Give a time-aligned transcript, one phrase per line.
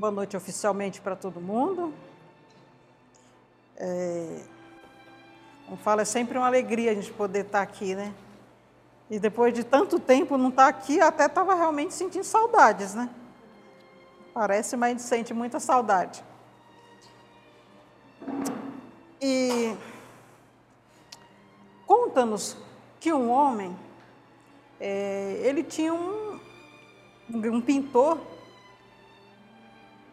[0.00, 1.92] Boa noite oficialmente para todo mundo.
[3.76, 4.40] É,
[5.66, 8.14] como falo, é sempre uma alegria a gente poder estar aqui, né?
[9.10, 13.10] E depois de tanto tempo não estar aqui, até estava realmente sentindo saudades, né?
[14.32, 16.24] Parece, mas a gente sente muita saudade.
[19.20, 19.76] E
[21.86, 22.56] conta-nos
[22.98, 23.76] que um homem,
[24.80, 26.40] é, ele tinha um,
[27.28, 28.18] um pintor,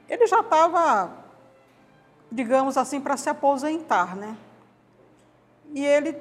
[0.10, 1.12] ele já estava,
[2.32, 4.38] digamos assim, para se aposentar, né?
[5.74, 6.16] E ele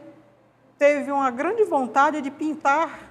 [0.78, 3.08] teve uma grande vontade de pintar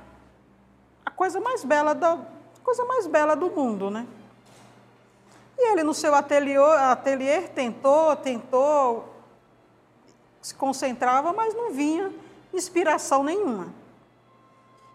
[1.05, 2.19] a coisa mais bela da
[2.63, 4.07] coisa mais bela do mundo, né?
[5.57, 9.13] E ele no seu ateliê, ateliê tentou, tentou,
[10.41, 12.11] se concentrava, mas não vinha
[12.53, 13.73] inspiração nenhuma.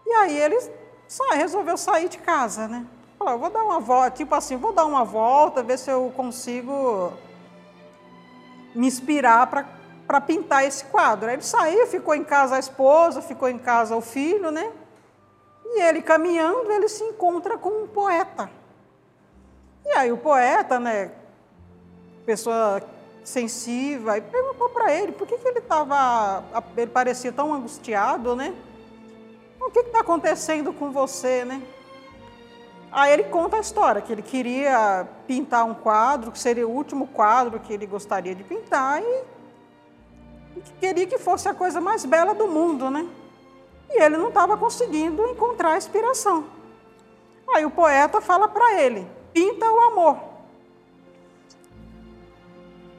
[0.05, 0.59] E aí ele
[1.07, 2.85] sai, resolveu sair de casa, né?
[3.23, 7.13] Falou, vou dar uma volta, tipo assim, vou dar uma volta, ver se eu consigo
[8.73, 9.45] me inspirar
[10.07, 11.29] para pintar esse quadro.
[11.29, 14.71] Aí ele saiu, ficou em casa a esposa, ficou em casa o filho, né?
[15.63, 18.49] E ele caminhando, ele se encontra com um poeta.
[19.85, 21.11] E aí o poeta, né,
[22.25, 22.81] pessoa
[23.23, 26.43] sensível, aí perguntou para ele por que, que ele estava,
[26.75, 28.51] ele parecia tão angustiado, né?
[29.59, 31.61] O que está acontecendo com você, né?
[32.91, 37.07] Aí ele conta a história, que ele queria pintar um quadro, que seria o último
[37.07, 39.23] quadro que ele gostaria de pintar, e,
[40.57, 43.07] e que queria que fosse a coisa mais bela do mundo, né?
[43.89, 46.45] E ele não estava conseguindo encontrar inspiração.
[47.55, 50.17] Aí o poeta fala para ele, pinta o amor.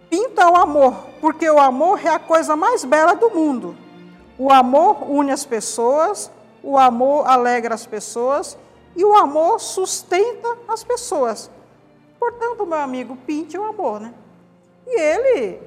[0.09, 3.77] Pinta o amor, porque o amor é a coisa mais bela do mundo.
[4.39, 6.31] O amor une as pessoas,
[6.63, 8.57] o amor alegra as pessoas
[8.95, 11.51] e o amor sustenta as pessoas.
[12.19, 14.15] Portanto, meu amigo, pinte o amor, né?
[14.87, 15.61] E ele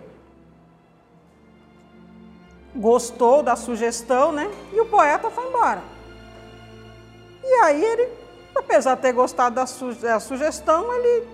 [2.76, 4.50] gostou da sugestão, né?
[4.74, 5.82] E o poeta foi embora.
[7.44, 8.26] E aí ele
[8.56, 11.28] apesar de ter gostado da, su da sugestão, ele,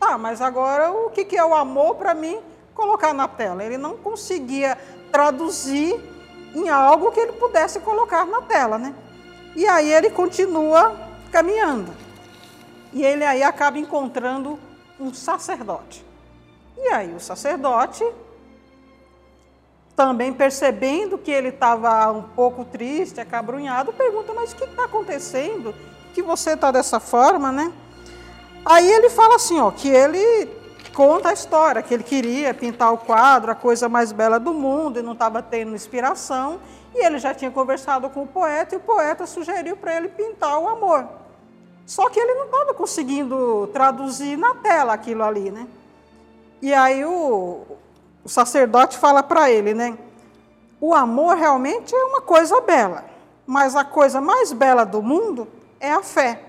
[0.00, 2.40] tá, mas agora o que, que é o amor para mim
[2.74, 3.64] colocar na tela?
[3.64, 4.76] Ele não conseguia
[5.12, 5.98] traduzir
[6.54, 8.94] em algo que ele pudesse colocar na tela, né?
[9.54, 10.94] E aí ele continua
[11.30, 11.92] caminhando.
[12.92, 14.58] E ele aí acaba encontrando
[14.98, 16.04] um sacerdote.
[16.76, 18.04] E aí o sacerdote,
[19.94, 25.74] também percebendo que ele estava um pouco triste, acabrunhado, pergunta: Mas o que está acontecendo?
[26.16, 27.70] que você está dessa forma, né?
[28.64, 30.48] Aí ele fala assim, ó, que ele
[30.96, 34.98] conta a história, que ele queria pintar o quadro, a coisa mais bela do mundo,
[34.98, 36.58] e não estava tendo inspiração,
[36.94, 40.58] e ele já tinha conversado com o poeta, e o poeta sugeriu para ele pintar
[40.58, 41.06] o amor.
[41.84, 45.66] Só que ele não estava conseguindo traduzir na tela aquilo ali, né?
[46.62, 47.66] E aí o,
[48.24, 49.98] o sacerdote fala para ele, né?
[50.80, 53.04] O amor realmente é uma coisa bela,
[53.46, 55.46] mas a coisa mais bela do mundo
[55.78, 56.40] é a fé,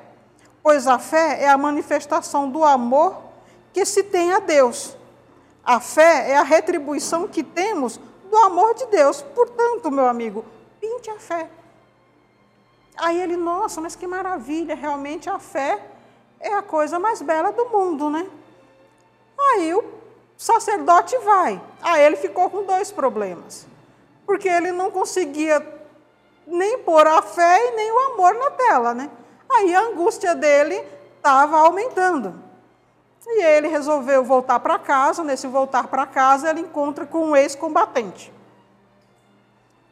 [0.63, 3.26] pois a fé é a manifestação do amor
[3.73, 4.95] que se tem a Deus.
[5.63, 9.21] A fé é a retribuição que temos do amor de Deus.
[9.21, 10.45] Portanto, meu amigo,
[10.79, 11.49] pinte a fé.
[12.97, 15.79] Aí ele, nossa, mas que maravilha, realmente a fé
[16.39, 18.27] é a coisa mais bela do mundo, né?
[19.37, 19.83] Aí o
[20.35, 21.61] sacerdote vai.
[21.81, 23.67] Aí ele ficou com dois problemas.
[24.25, 25.65] Porque ele não conseguia
[26.45, 29.09] nem pôr a fé e nem o amor na tela, né?
[29.49, 30.83] Aí a angústia dele
[31.17, 32.46] estava aumentando.
[33.25, 35.23] E ele resolveu voltar para casa.
[35.23, 38.33] Nesse voltar para casa, ele encontra com um ex-combatente.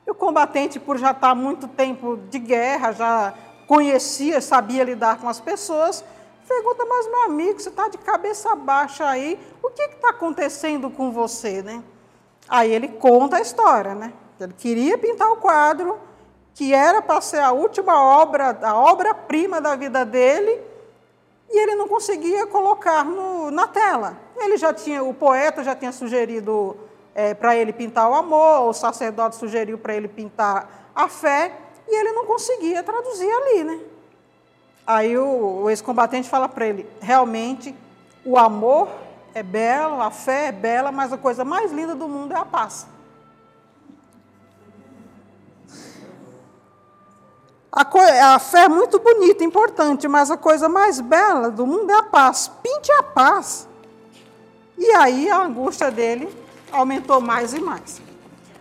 [0.06, 3.34] E o combatente, por já estar muito tempo de guerra, já
[3.68, 6.04] conhecia, sabia lidar com as pessoas,
[6.48, 11.12] pergunta, mas meu amigo, você está de cabeça baixa aí, o que está acontecendo com
[11.12, 11.84] você, né?
[12.48, 14.14] Aí ele conta a história, né?
[14.40, 16.00] Ele queria pintar o quadro,
[16.54, 20.62] que era para ser a última obra, a obra-prima da vida dele,
[21.50, 24.18] e ele não conseguia colocar no, na tela.
[24.38, 26.76] Ele já tinha, o poeta já tinha sugerido
[27.14, 31.52] é, para ele pintar o amor, o sacerdote sugeriu para ele pintar a fé,
[31.88, 33.80] e ele não conseguia traduzir ali, né?
[34.88, 37.76] Aí o, o ex-combatente fala para ele: realmente,
[38.26, 38.90] o amor
[39.34, 42.46] é belo, a fé é bela, mas a coisa mais linda do mundo é a
[42.46, 42.88] paz.
[47.76, 51.96] A, a, fé é muito bonita, importante, mas a coisa mais bela do mundo é
[51.96, 52.50] a paz.
[52.64, 53.68] Pinte a paz.
[54.78, 56.34] E aí a angústia dele
[56.72, 58.02] aumentou mais e mais.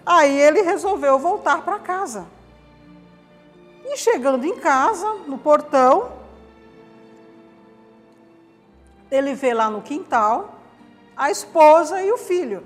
[0.05, 2.27] Aí ele resolveu voltar para casa.
[3.85, 6.11] E chegando em casa, no portão,
[9.11, 10.57] ele vê lá no quintal
[11.17, 12.65] a esposa e o filho.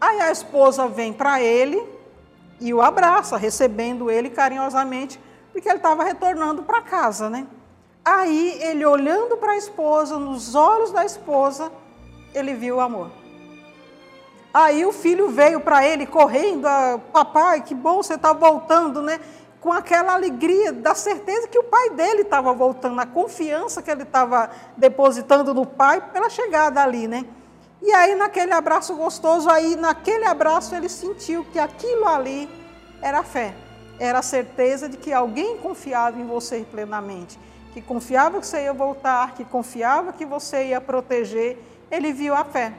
[0.00, 1.84] Aí a esposa vem para ele
[2.60, 5.20] e o abraça, recebendo ele carinhosamente,
[5.52, 7.46] porque ele estava retornando para casa, né?
[8.04, 11.72] Aí ele olhando para a esposa, nos olhos da esposa,
[12.34, 13.10] ele viu o amor.
[14.52, 19.18] Aí o filho veio para ele correndo, ah, papai, que bom você está voltando, né?
[19.60, 24.02] Com aquela alegria, da certeza que o pai dele estava voltando, a confiança que ele
[24.02, 27.24] estava depositando no pai pela chegada ali, né?
[27.84, 32.48] E aí naquele abraço gostoso, aí naquele abraço ele sentiu que aquilo ali
[33.02, 33.54] era fé,
[33.98, 37.38] era a certeza de que alguém confiava em você plenamente,
[37.74, 41.58] que confiava que você ia voltar, que confiava que você ia proteger,
[41.90, 42.72] ele viu a fé.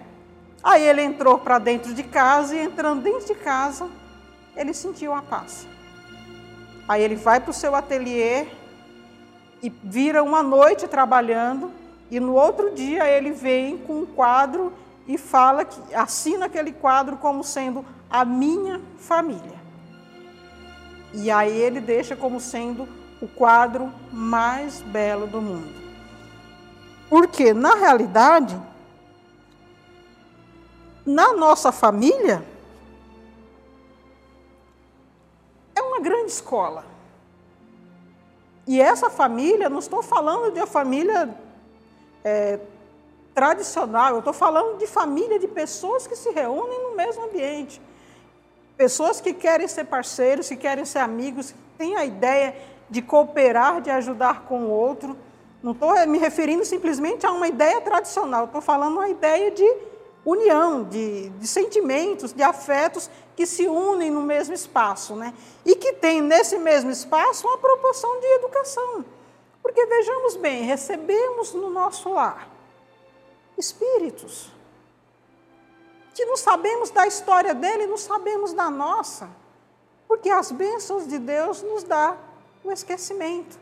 [0.63, 3.87] Aí ele entrou para dentro de casa e entrando dentro de casa,
[4.57, 5.67] ele sentiu a paz.
[6.87, 8.47] Aí ele vai para o seu ateliê
[9.61, 11.71] e vira uma noite trabalhando
[12.09, 14.73] e no outro dia ele vem com um quadro
[15.07, 19.59] e fala que assina aquele quadro como sendo a minha família.
[21.13, 22.87] E aí ele deixa como sendo
[23.21, 25.73] o quadro mais belo do mundo.
[27.09, 28.59] Porque na realidade
[31.05, 32.43] na nossa família,
[35.75, 36.83] é uma grande escola.
[38.65, 41.37] E essa família, não estou falando de uma família
[42.23, 42.59] é,
[43.35, 47.81] tradicional, eu estou falando de família de pessoas que se reúnem no mesmo ambiente.
[48.77, 52.55] Pessoas que querem ser parceiros, que querem ser amigos, que têm a ideia
[52.89, 55.17] de cooperar, de ajudar com o outro.
[55.61, 59.69] Não estou me referindo simplesmente a uma ideia tradicional, estou falando uma ideia de
[60.23, 65.33] união de, de, sentimentos, de afetos que se unem no mesmo espaço, né?
[65.65, 69.05] E que tem nesse mesmo espaço uma proporção de educação.
[69.61, 72.54] Porque vejamos bem, recebemos no nosso lar
[73.57, 74.51] espíritos
[76.13, 79.29] que não sabemos da história dele, não sabemos da nossa,
[80.07, 82.17] porque as bênçãos de Deus nos dá
[82.63, 83.59] o esquecimento.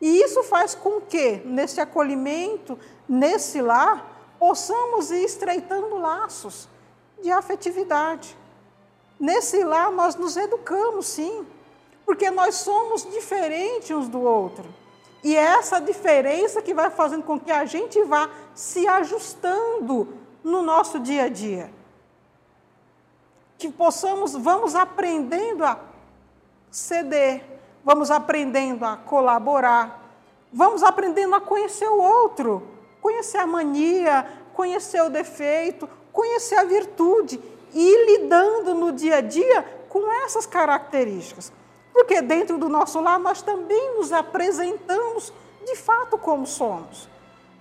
[0.00, 2.76] E isso faz com que, nesse acolhimento,
[3.08, 6.68] nesse lar, possamos ir estreitando laços
[7.22, 8.36] de afetividade.
[9.18, 11.46] Nesse lar nós nos educamos, sim,
[12.04, 14.68] porque nós somos diferentes uns do outro.
[15.24, 20.08] E é essa diferença que vai fazendo com que a gente vá se ajustando
[20.44, 21.72] no nosso dia a dia.
[23.58, 25.80] Que possamos, vamos aprendendo a
[26.70, 27.42] ceder,
[27.82, 30.04] vamos aprendendo a colaborar,
[30.52, 32.74] vamos aprendendo a conhecer o outro
[33.04, 37.38] conhecer a mania, conhecer o defeito, conhecer a virtude
[37.74, 41.52] e ir lidando no dia a dia com essas características.
[41.94, 45.32] Porque dentro do nosso lar nós também nos apresentamos
[45.64, 47.08] de fato como somos.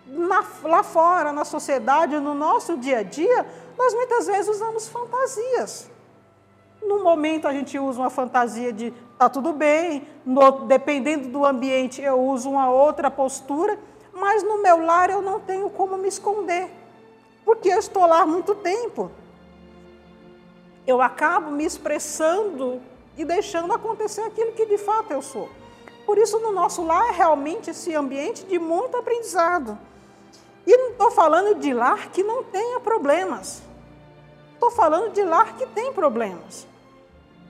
[0.05, 3.45] Na, lá fora, na sociedade, no nosso dia a dia,
[3.77, 5.89] nós muitas vezes usamos fantasias.
[6.81, 12.01] No momento a gente usa uma fantasia de tá tudo bem, no, dependendo do ambiente
[12.01, 13.79] eu uso uma outra postura
[14.13, 16.69] mas no meu lar eu não tenho como me esconder,
[17.43, 19.11] porque eu estou lá há muito tempo.
[20.85, 22.81] Eu acabo me expressando
[23.17, 25.49] e deixando acontecer aquilo que de fato eu sou.
[26.05, 29.77] Por isso, no nosso lar é realmente esse ambiente de muito aprendizado.
[30.65, 33.61] E não estou falando de lar que não tenha problemas.
[34.53, 36.67] Estou falando de lar que tem problemas.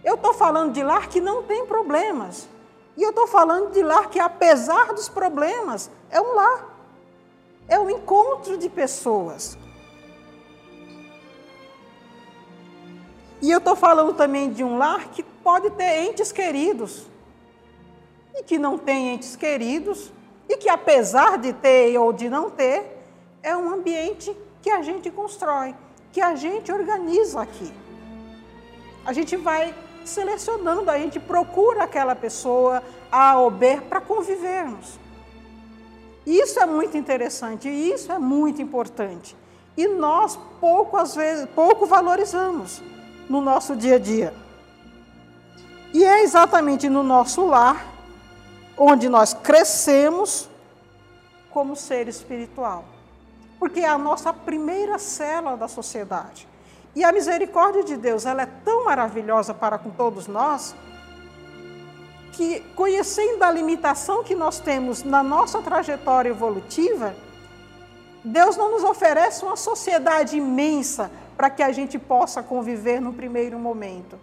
[0.03, 2.47] Eu estou falando de lar que não tem problemas.
[2.95, 6.69] E eu estou falando de lar que, apesar dos problemas, é um lar.
[7.67, 9.57] É um encontro de pessoas.
[13.41, 17.07] E eu estou falando também de um lar que pode ter entes queridos.
[18.35, 20.11] E que não tem entes queridos.
[20.47, 23.03] E que, apesar de ter ou de não ter,
[23.41, 25.75] é um ambiente que a gente constrói,
[26.11, 27.71] que a gente organiza aqui.
[29.05, 32.81] A gente vai selecionando, a gente procura aquela pessoa
[33.11, 34.99] A ou B para convivermos.
[36.25, 39.35] Isso é muito interessante, isso é muito importante.
[39.75, 42.81] E nós pouco às vezes, pouco valorizamos
[43.29, 44.42] no nosso dia a dia.
[45.93, 47.85] E é exatamente no nosso lar
[48.75, 50.49] onde nós crescemos
[51.51, 52.83] como ser espiritual.
[53.59, 56.47] Porque é a nossa primeira célula da sociedade.
[56.95, 60.75] E a misericórdia de Deus, ela é tão maravilhosa para com todos nós,
[62.33, 67.15] que conhecendo a limitação que nós temos na nossa trajetória evolutiva,
[68.23, 73.59] Deus não nos oferece uma sociedade imensa para que a gente possa conviver no primeiro
[73.59, 74.17] momento.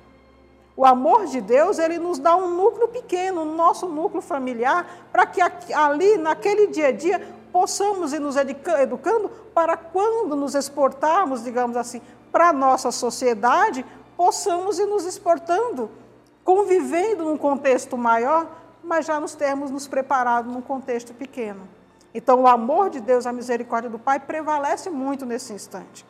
[0.81, 5.27] O amor de Deus, ele nos dá um núcleo pequeno, o nosso núcleo familiar, para
[5.27, 5.39] que
[5.75, 7.21] ali, naquele dia a dia,
[7.53, 12.01] possamos ir nos educando para quando nos exportarmos, digamos assim,
[12.33, 13.85] para a nossa sociedade,
[14.17, 15.91] possamos ir nos exportando,
[16.43, 18.47] convivendo num contexto maior,
[18.83, 21.69] mas já nos termos nos preparado num contexto pequeno.
[22.15, 26.07] Então, o amor de Deus, a misericórdia do Pai prevalece muito nesse instante.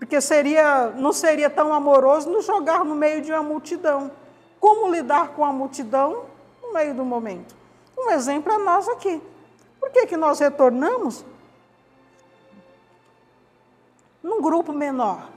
[0.00, 4.10] Porque seria, não seria tão amoroso nos jogar no meio de uma multidão.
[4.58, 6.24] Como lidar com a multidão
[6.62, 7.54] no meio do momento?
[7.96, 9.22] Um exemplo é nós aqui.
[9.78, 11.22] Por que, que nós retornamos
[14.22, 15.28] num grupo menor?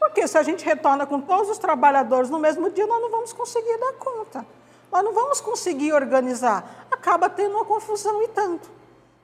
[0.00, 3.32] Porque se a gente retorna com todos os trabalhadores no mesmo dia, nós não vamos
[3.32, 4.44] conseguir dar conta.
[4.90, 6.86] Nós não vamos conseguir organizar.
[6.90, 8.68] Acaba tendo uma confusão e tanto.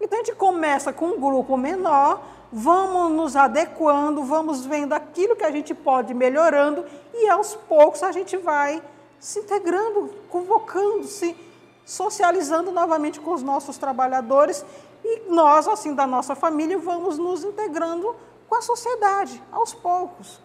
[0.01, 5.45] Então a gente começa com um grupo menor, vamos nos adequando, vamos vendo aquilo que
[5.45, 8.83] a gente pode melhorando e aos poucos a gente vai
[9.19, 11.37] se integrando, convocando, se
[11.85, 14.65] socializando novamente com os nossos trabalhadores
[15.05, 18.15] e nós, assim, da nossa família, vamos nos integrando
[18.49, 20.41] com a sociedade, aos poucos.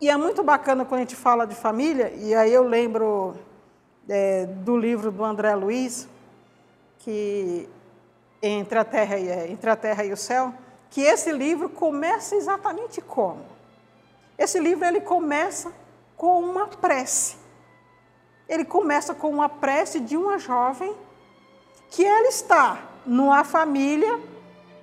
[0.00, 3.34] E é muito bacana quando a gente fala de família, e aí eu lembro
[4.08, 6.08] é, do livro do André Luiz,
[6.98, 7.68] que
[8.46, 10.52] entre a, terra e, entre a terra e o céu,
[10.90, 13.44] que esse livro começa exatamente como?
[14.38, 15.72] Esse livro ele começa
[16.16, 17.36] com uma prece.
[18.48, 20.94] Ele começa com uma prece de uma jovem
[21.90, 24.20] que ela está numa família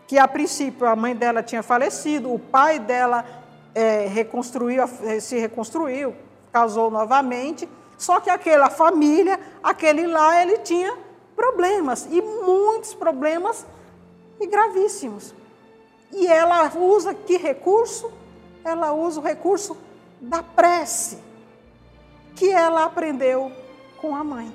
[0.08, 3.26] que a princípio a mãe dela tinha falecido, o pai dela
[3.74, 6.16] é, reconstruiu, é, se reconstruiu,
[6.52, 7.68] casou novamente,
[7.98, 10.96] só que aquela família, aquele lá, ele tinha
[11.36, 13.66] problemas, e muitos problemas
[14.40, 15.34] e gravíssimos.
[16.12, 18.12] E ela usa que recurso?
[18.64, 19.76] Ela usa o recurso
[20.22, 21.18] da prece,
[22.36, 23.52] que ela aprendeu
[24.00, 24.54] com a mãe.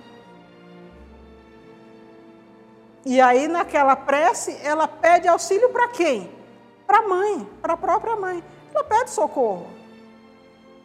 [3.04, 6.30] E aí, naquela prece, ela pede auxílio para quem?
[6.86, 8.42] Para a mãe, para a própria mãe
[8.74, 9.66] ela pede socorro.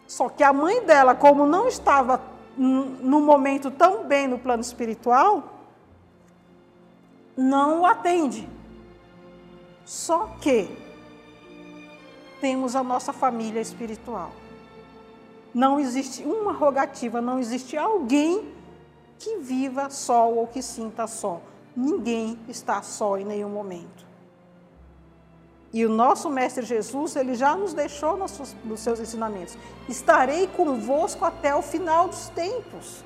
[0.07, 2.21] Só que a mãe dela, como não estava
[2.55, 5.52] no momento tão bem no plano espiritual,
[7.35, 8.47] não o atende.
[9.85, 10.69] Só que
[12.39, 14.31] temos a nossa família espiritual.
[15.53, 18.51] Não existe uma rogativa, não existe alguém
[19.19, 21.41] que viva só ou que sinta só.
[21.75, 24.05] Ninguém está só em nenhum momento.
[25.71, 29.57] E o nosso Mestre Jesus, ele já nos deixou nos, seus ensinamentos.
[29.89, 33.03] Estarei convosco até o final dos tempos.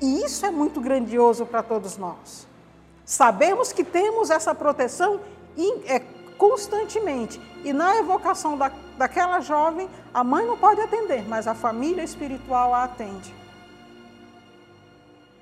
[0.00, 2.46] E isso é muito grandioso para todos nós.
[3.04, 5.20] Sabemos que temos essa proteção
[5.86, 6.00] é,
[6.38, 7.40] constantemente.
[7.64, 12.74] E na evocação da, daquela jovem, a mãe não pode atender, mas a família espiritual
[12.74, 13.40] a atende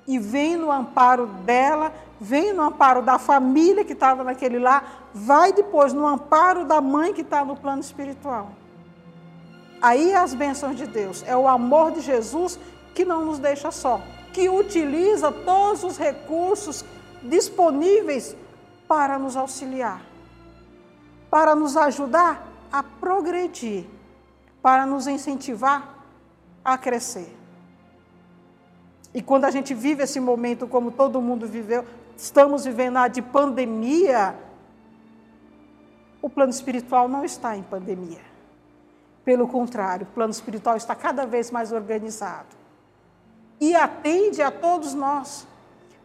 [0.09, 5.53] e vem no amparo dela, vem no amparo da família que estava naquele lar, vai
[5.53, 8.49] depois no amparo da mãe que está no plano espiritual.
[9.79, 12.59] Aí as bênçãos de Deus, é o amor de Jesus
[12.95, 14.01] que não nos deixa só,
[14.39, 16.85] que utiliza todos os recursos
[17.21, 18.37] disponíveis
[18.87, 20.01] para nos auxiliar,
[21.29, 23.85] para nos ajudar a progredir,
[24.61, 25.93] para nos incentivar
[26.63, 27.35] a crescer.
[29.13, 31.83] E quando a gente vive esse momento como todo mundo viveu,
[32.15, 34.37] estamos vivendo a de pandemia,
[36.21, 38.21] o plano espiritual não está em pandemia.
[39.25, 42.58] Pelo contrário, o plano espiritual está cada vez mais organizado.
[43.59, 45.47] E atende a todos nós.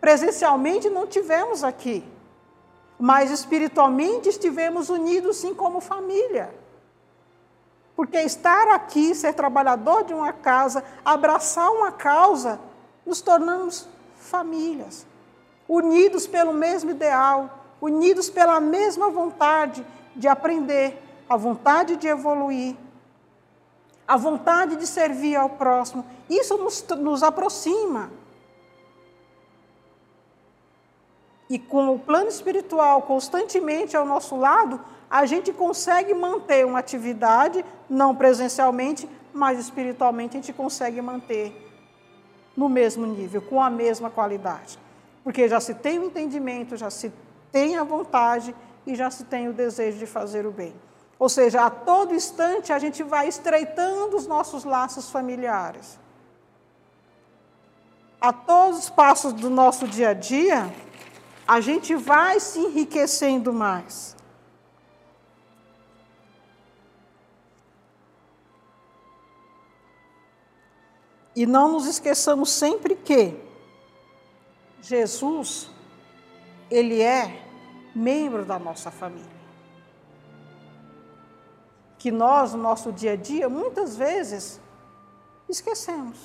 [0.00, 2.04] Presencialmente não tivemos aqui,
[2.98, 6.54] mas espiritualmente estivemos unidos sim como família.
[7.96, 12.60] Porque estar aqui, ser trabalhador de uma casa, abraçar uma causa,
[13.06, 15.06] nos tornamos famílias,
[15.68, 22.76] unidos pelo mesmo ideal, unidos pela mesma vontade de aprender, a vontade de evoluir,
[24.06, 26.04] a vontade de servir ao próximo.
[26.28, 28.10] Isso nos, nos aproxima.
[31.48, 34.80] E com o plano espiritual constantemente ao nosso lado,
[35.10, 41.60] a gente consegue manter uma atividade, não presencialmente, mas espiritualmente a gente consegue manter
[42.56, 44.78] no mesmo nível, com a mesma qualidade.
[45.22, 47.12] Porque já se tem o entendimento, já se
[47.50, 48.54] tem a vontade
[48.86, 50.74] e já se tem o desejo de fazer o bem.
[51.18, 55.98] Ou seja, a todo instante a gente vai estreitando os nossos laços familiares.
[58.20, 60.74] A todos os passos do nosso dia a dia,
[61.46, 64.16] a gente vai se enriquecendo mais.
[71.36, 73.36] E não nos esqueçamos sempre que
[74.80, 75.68] Jesus,
[76.70, 77.42] ele é
[77.94, 79.33] membro da nossa família.
[82.04, 84.60] Que nós, no nosso dia a dia, muitas vezes
[85.48, 86.18] esquecemos.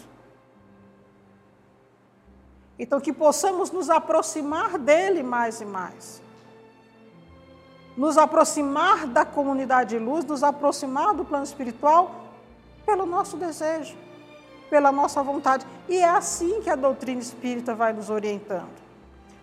[2.77, 6.21] Então, que possamos nos aproximar dele mais e mais.
[7.95, 12.25] Nos aproximar da comunidade de luz, nos aproximar do plano espiritual
[12.85, 13.95] pelo nosso desejo,
[14.69, 15.65] pela nossa vontade.
[15.87, 18.67] E é assim que a doutrina espírita vai nos orientando,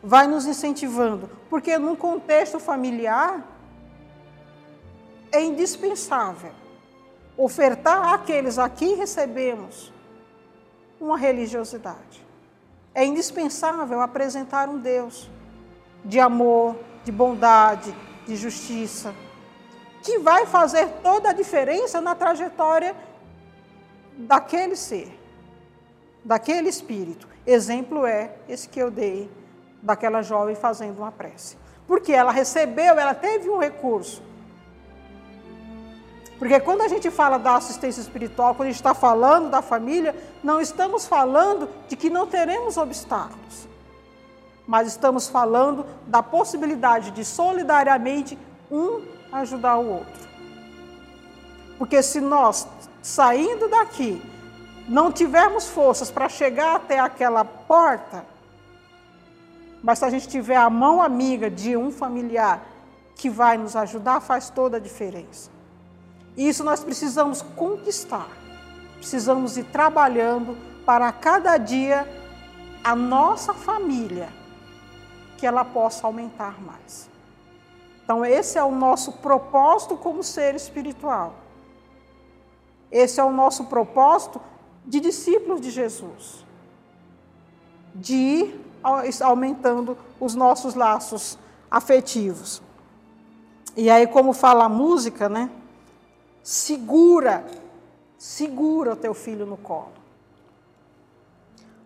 [0.02, 3.55] vai nos incentivando, porque num contexto familiar
[5.32, 6.52] é indispensável
[7.36, 9.92] ofertar àqueles a quem recebemos
[11.00, 12.24] uma religiosidade.
[12.94, 15.30] É indispensável apresentar um Deus
[16.04, 17.94] de amor, de bondade,
[18.26, 19.14] de justiça,
[20.02, 22.96] que vai fazer toda a diferença na trajetória
[24.16, 25.18] daquele ser,
[26.24, 27.28] daquele espírito.
[27.46, 29.30] Exemplo é esse que eu dei
[29.82, 31.56] daquela jovem fazendo uma prece.
[31.86, 34.22] Porque ela recebeu, ela teve um recurso.
[36.38, 40.14] Porque quando a gente fala da assistência espiritual, quando a gente está falando da família,
[40.44, 43.66] não estamos falando de que não teremos obstáculos,
[44.66, 48.38] mas estamos falando da possibilidade de solidariamente
[48.70, 49.02] um
[49.32, 50.26] ajudar o outro.
[51.78, 52.68] Porque se nós
[53.02, 54.20] saindo daqui,
[54.88, 58.26] não tivermos forças para chegar até aquela porta,
[59.82, 62.62] mas se a gente tiver a mão amiga de um familiar
[63.14, 65.55] que vai nos ajudar, faz toda a diferença.
[66.36, 68.28] E isso nós precisamos conquistar.
[68.98, 72.06] Precisamos ir trabalhando para cada dia
[72.84, 74.28] a nossa família
[75.36, 77.08] que ela possa aumentar mais.
[78.04, 81.46] Então, esse é o nosso propósito como ser espiritual
[82.90, 84.40] esse é o nosso propósito
[84.84, 86.44] de discípulos de Jesus,
[87.94, 88.60] de ir
[89.22, 91.38] aumentando os nossos laços
[91.70, 92.62] afetivos.
[93.76, 95.50] E aí, como fala a música, né?
[96.46, 97.44] Segura,
[98.16, 99.94] segura o teu filho no colo.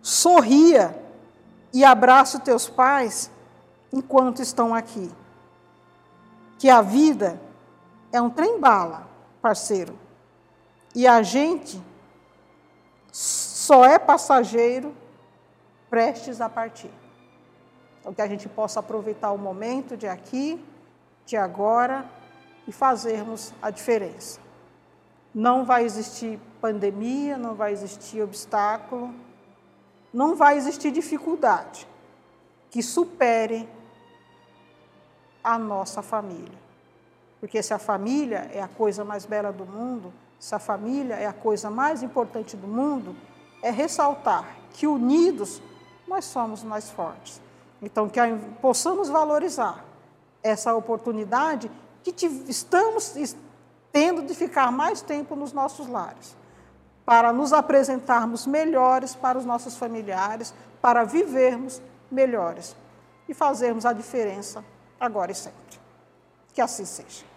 [0.03, 0.95] Sorria
[1.73, 3.31] e abraça os teus pais
[3.91, 5.11] enquanto estão aqui.
[6.59, 7.41] Que a vida
[8.13, 9.09] é um trem-bala,
[9.41, 9.97] parceiro.
[10.93, 11.81] E a gente
[13.11, 14.95] só é passageiro
[15.89, 16.91] prestes a partir.
[17.99, 20.63] Então, que a gente possa aproveitar o momento de aqui,
[21.25, 22.07] de agora
[22.67, 24.50] e fazermos a diferença.
[25.33, 29.13] Não vai existir pandemia, não vai existir obstáculo,
[30.13, 31.87] não vai existir dificuldade
[32.69, 33.67] que supere
[35.43, 36.59] a nossa família.
[37.39, 41.25] Porque se a família é a coisa mais bela do mundo, se a família é
[41.25, 43.15] a coisa mais importante do mundo,
[43.61, 45.61] é ressaltar que unidos
[46.07, 47.41] nós somos mais fortes.
[47.81, 48.19] Então, que
[48.61, 49.83] possamos valorizar
[50.43, 51.71] essa oportunidade
[52.03, 52.13] que
[52.47, 53.15] estamos
[53.91, 56.35] tendo de ficar mais tempo nos nossos lares,
[57.05, 62.75] para nos apresentarmos melhores para os nossos familiares, para vivermos melhores
[63.27, 64.63] e fazermos a diferença
[64.99, 65.79] agora e sempre.
[66.53, 67.30] Que assim seja.